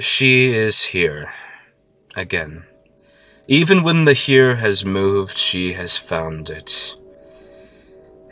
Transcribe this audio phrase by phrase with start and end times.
[0.00, 1.28] She is here.
[2.14, 2.62] Again.
[3.48, 6.94] Even when the here has moved, she has found it.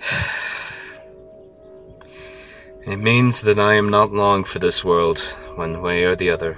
[2.86, 5.18] It means that I am not long for this world,
[5.56, 6.56] one way or the other.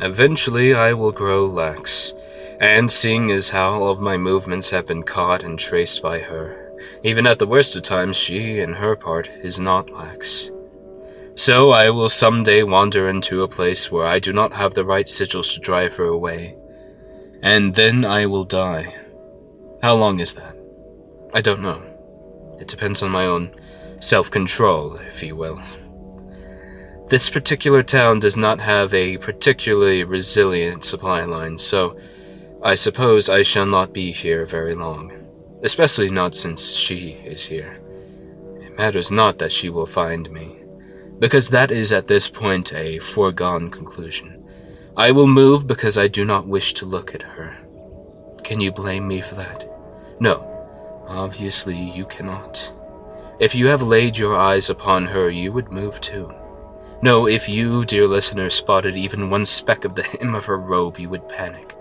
[0.00, 2.14] Eventually I will grow lax,
[2.58, 6.72] and seeing as how all of my movements have been caught and traced by her,
[7.02, 10.50] even at the worst of times she, in her part, is not lax.
[11.34, 14.84] So I will some day wander into a place where I do not have the
[14.84, 16.56] right sigils to drive her away,
[17.42, 18.94] and then I will die.
[19.82, 20.56] How long is that?
[21.32, 21.82] I don't know.
[22.60, 23.50] It depends on my own
[24.00, 25.60] self control, if you will.
[27.08, 31.96] This particular town does not have a particularly resilient supply line, so
[32.62, 35.12] I suppose I shall not be here very long,
[35.62, 37.80] especially not since she is here.
[38.60, 40.61] It matters not that she will find me,
[41.22, 44.44] because that is at this point a foregone conclusion.
[44.96, 47.56] I will move because I do not wish to look at her.
[48.42, 49.70] Can you blame me for that?
[50.18, 52.72] No, obviously you cannot.
[53.38, 56.34] If you have laid your eyes upon her, you would move too.
[57.02, 60.98] No, if you, dear listener, spotted even one speck of the hem of her robe,
[60.98, 61.76] you would panic.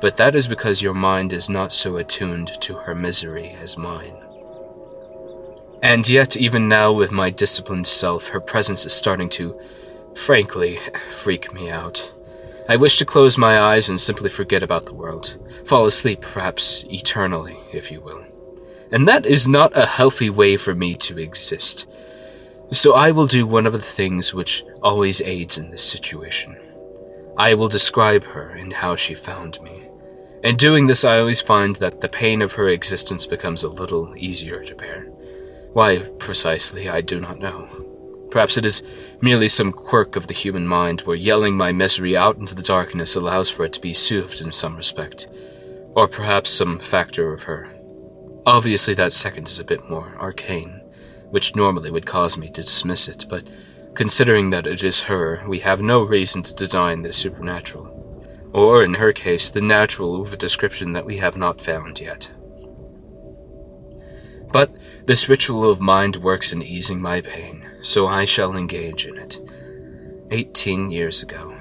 [0.00, 4.16] But that is because your mind is not so attuned to her misery as mine.
[5.82, 9.58] And yet, even now, with my disciplined self, her presence is starting to,
[10.14, 10.78] frankly,
[11.10, 12.12] freak me out.
[12.68, 15.36] I wish to close my eyes and simply forget about the world.
[15.66, 18.24] Fall asleep, perhaps eternally, if you will
[18.92, 21.88] and that is not a healthy way for me to exist.
[22.72, 26.56] So I will do one of the things which always aids in this situation.
[27.38, 29.88] I will describe her and how she found me.
[30.44, 34.14] In doing this, I always find that the pain of her existence becomes a little
[34.16, 35.06] easier to bear.
[35.72, 37.68] Why precisely, I do not know.
[38.30, 38.82] Perhaps it is
[39.20, 43.16] merely some quirk of the human mind where yelling my misery out into the darkness
[43.16, 45.28] allows for it to be soothed in some respect.
[45.94, 47.68] Or perhaps some factor of her
[48.44, 50.80] Obviously, that second is a bit more arcane,
[51.30, 53.46] which normally would cause me to dismiss it, but
[53.94, 57.88] considering that it is her, we have no reason to deny the supernatural.
[58.52, 62.30] Or, in her case, the natural with a description that we have not found yet.
[64.52, 64.72] But
[65.06, 69.40] this ritual of mind works in easing my pain, so I shall engage in it.
[70.30, 71.56] Eighteen years ago.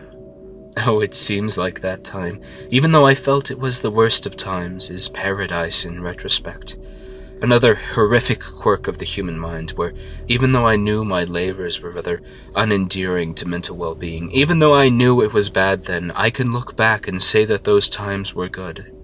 [0.85, 4.38] Oh, it seems like that time, even though I felt it was the worst of
[4.38, 6.78] times, is paradise in retrospect.
[7.41, 9.94] Another horrific quirk of the human mind, where
[10.28, 12.22] even though I knew my labors were rather
[12.56, 16.53] unendearing to mental well being, even though I knew it was bad then, I can
[16.53, 18.96] look back and say that those times were good.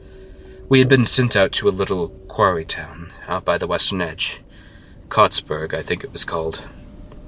[0.69, 4.43] We had been sent out to a little quarry town out by the western edge.
[5.09, 6.57] Kottsburg, I think it was called.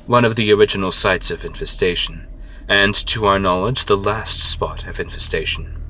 [0.05, 2.27] One of the original sites of infestation
[2.67, 5.81] and to our knowledge, the last spot of infestation.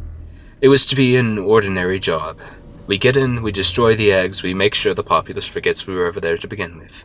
[0.61, 2.39] It was to be an ordinary job.
[2.87, 6.05] We get in, we destroy the eggs, we make sure the populace forgets we were
[6.05, 7.03] ever there to begin with.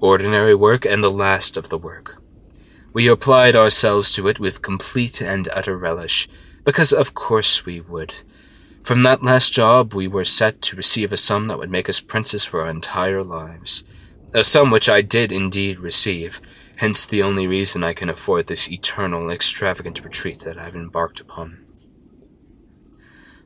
[0.00, 2.22] Ordinary work and the last of the work.
[2.94, 6.26] We applied ourselves to it with complete and utter relish,
[6.64, 8.14] because of course we would.
[8.84, 12.02] From that last job, we were set to receive a sum that would make us
[12.02, 13.82] princes for our entire lives.
[14.34, 16.38] A sum which I did indeed receive,
[16.76, 21.64] hence the only reason I can afford this eternal, extravagant retreat that I've embarked upon.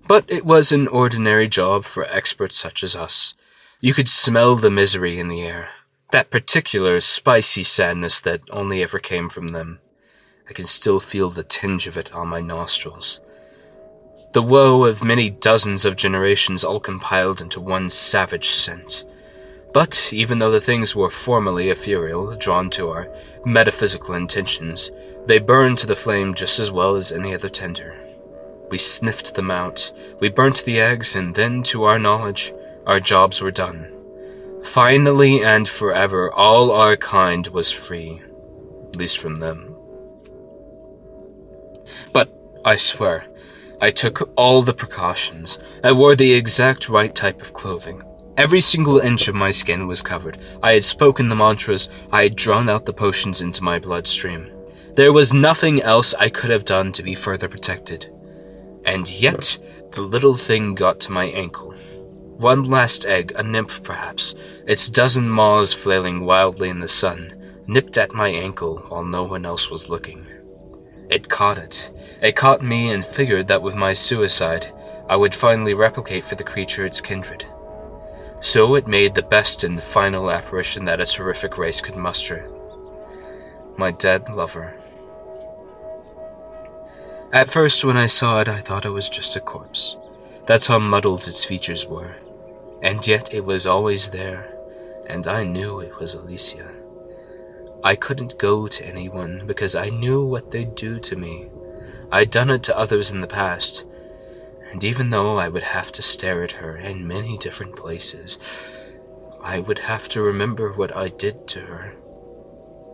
[0.08, 3.34] But it was an ordinary job for experts such as us.
[3.80, 5.68] You could smell the misery in the air,
[6.10, 9.78] that particular spicy sadness that only ever came from them.
[10.50, 13.20] I can still feel the tinge of it on my nostrils.
[14.32, 19.04] The woe of many dozens of generations all compiled into one savage scent.
[19.72, 23.08] But even though the things were formerly ethereal, drawn to our
[23.46, 24.90] metaphysical intentions,
[25.26, 27.96] they burned to the flame just as well as any other tender.
[28.70, 32.52] We sniffed them out, we burnt the eggs, and then, to our knowledge,
[32.86, 33.94] our jobs were done.
[34.62, 38.20] Finally and forever, all our kind was free,
[38.88, 39.74] at least from them.
[42.12, 42.30] But
[42.64, 43.24] I swear,
[43.80, 45.60] I took all the precautions.
[45.84, 48.02] I wore the exact right type of clothing.
[48.36, 50.38] Every single inch of my skin was covered.
[50.62, 54.50] I had spoken the mantras, I had drawn out the potions into my bloodstream.
[54.96, 58.06] There was nothing else I could have done to be further protected.
[58.84, 59.58] And yet,
[59.92, 61.72] the little thing got to my ankle.
[62.38, 64.34] One last egg, a nymph perhaps,
[64.66, 67.34] its dozen maws flailing wildly in the sun,
[67.68, 70.26] nipped at my ankle while no one else was looking.
[71.10, 71.90] It caught it.
[72.20, 74.72] It caught me and figured that with my suicide,
[75.08, 77.46] I would finally replicate for the creature its kindred.
[78.40, 82.48] So it made the best and final apparition that its horrific race could muster.
[83.76, 84.74] My dead lover.
[87.32, 89.96] At first, when I saw it, I thought it was just a corpse.
[90.46, 92.16] That's how muddled its features were.
[92.82, 94.54] And yet it was always there,
[95.06, 96.70] and I knew it was Alicia.
[97.82, 101.48] I couldn't go to anyone because I knew what they'd do to me.
[102.10, 103.86] I'd done it to others in the past,
[104.72, 108.38] and even though I would have to stare at her in many different places,
[109.42, 111.94] I would have to remember what I did to her.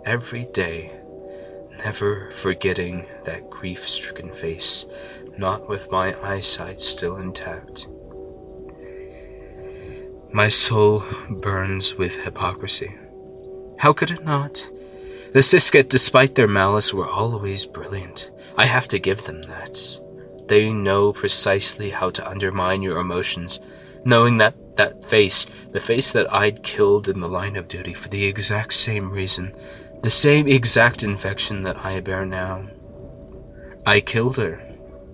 [0.04, 0.92] Every day,
[1.78, 4.84] never forgetting that grief stricken face,
[5.38, 7.86] not with my eyesight still intact.
[10.32, 12.94] My soul burns with hypocrisy.
[13.84, 14.70] How could it not?
[15.34, 18.30] The Sisket, despite their malice, were always brilliant.
[18.56, 19.78] I have to give them that.
[20.48, 23.60] They know precisely how to undermine your emotions,
[24.02, 28.08] knowing that that face, the face that I'd killed in the line of duty for
[28.08, 29.54] the exact same reason,
[30.02, 32.66] the same exact infection that I bear now.
[33.84, 34.62] I killed her.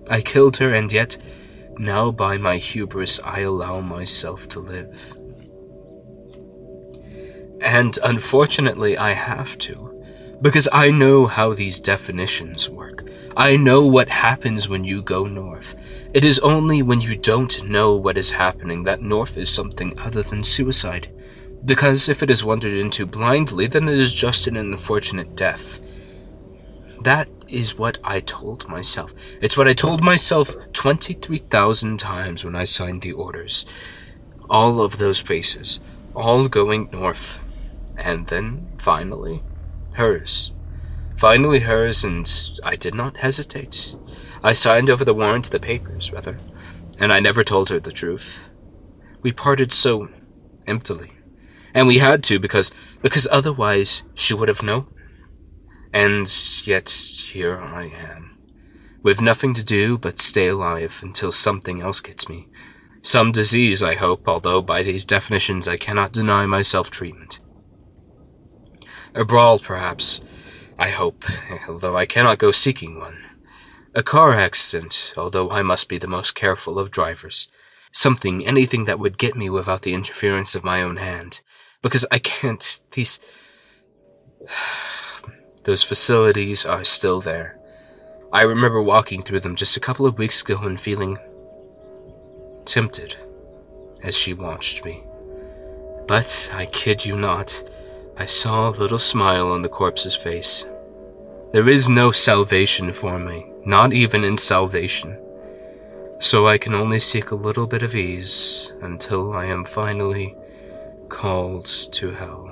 [0.09, 1.17] I killed her, and yet,
[1.77, 5.13] now by my hubris, I allow myself to live.
[7.61, 10.03] And unfortunately, I have to,
[10.41, 13.07] because I know how these definitions work.
[13.37, 15.75] I know what happens when you go north.
[16.13, 20.23] It is only when you don't know what is happening that north is something other
[20.23, 21.09] than suicide.
[21.63, 25.79] Because if it is wandered into blindly, then it is just an unfortunate death.
[27.01, 29.13] That is what I told myself.
[29.39, 33.65] It's what I told myself 23,000 times when I signed the orders.
[34.49, 35.79] All of those faces,
[36.15, 37.39] all going north.
[38.01, 39.43] And then, finally,
[39.93, 40.53] hers.
[41.15, 42.27] Finally hers, and
[42.63, 43.95] I did not hesitate.
[44.43, 46.39] I signed over the warrant, the papers, rather,
[46.99, 48.49] and I never told her the truth.
[49.21, 50.09] We parted so
[50.65, 51.11] emptily.
[51.75, 52.71] And we had to because
[53.01, 54.87] because otherwise she would have known.
[55.93, 56.27] And
[56.65, 58.37] yet here I am,
[59.03, 62.49] with nothing to do but stay alive until something else gets me.
[63.03, 67.39] Some disease, I hope, although by these definitions I cannot deny myself treatment.
[69.13, 70.21] A brawl, perhaps,
[70.79, 71.25] I hope,
[71.67, 73.17] although I cannot go seeking one.
[73.93, 77.49] A car accident, although I must be the most careful of drivers.
[77.91, 81.41] Something, anything that would get me without the interference of my own hand.
[81.81, 83.19] Because I can't, these.
[85.65, 87.59] Those facilities are still there.
[88.31, 91.17] I remember walking through them just a couple of weeks ago and feeling
[92.63, 93.17] tempted
[94.01, 95.03] as she watched me.
[96.07, 97.63] But I kid you not,
[98.17, 100.65] I saw a little smile on the corpse's face.
[101.53, 105.17] There is no salvation for me, not even in salvation.
[106.19, 110.35] So I can only seek a little bit of ease until I am finally
[111.09, 112.51] called to hell.